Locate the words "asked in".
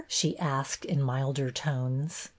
0.39-0.99